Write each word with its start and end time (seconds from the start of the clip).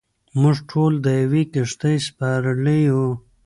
موږ 0.41 0.57
ټول 0.71 0.93
د 1.05 1.07
یوې 1.21 1.43
کښتۍ 1.53 1.95
سپرلۍ 2.07 2.79
یو. 2.89 3.03